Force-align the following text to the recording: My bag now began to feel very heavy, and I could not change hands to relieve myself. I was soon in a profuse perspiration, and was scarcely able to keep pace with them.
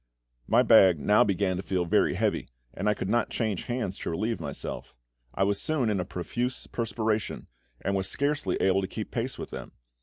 My 0.47 0.63
bag 0.63 0.99
now 0.99 1.23
began 1.23 1.57
to 1.57 1.61
feel 1.61 1.85
very 1.85 2.15
heavy, 2.15 2.49
and 2.73 2.89
I 2.89 2.95
could 2.95 3.07
not 3.07 3.29
change 3.29 3.65
hands 3.65 3.99
to 3.99 4.09
relieve 4.09 4.39
myself. 4.41 4.95
I 5.35 5.43
was 5.43 5.61
soon 5.61 5.91
in 5.91 5.99
a 5.99 6.05
profuse 6.05 6.65
perspiration, 6.65 7.45
and 7.81 7.95
was 7.95 8.09
scarcely 8.09 8.55
able 8.55 8.81
to 8.81 8.87
keep 8.87 9.11
pace 9.11 9.37
with 9.37 9.51
them. 9.51 9.73